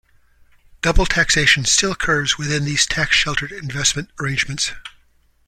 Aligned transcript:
Double 0.81 1.05
taxation 1.05 1.63
still 1.63 1.91
occurs 1.91 2.35
within 2.35 2.65
these 2.65 2.87
tax-sheltered 2.87 3.51
investment 3.51 4.09
arrangements. 4.19 4.71